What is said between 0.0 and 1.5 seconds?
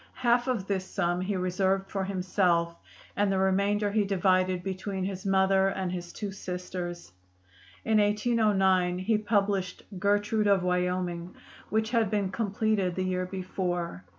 Half of this sum he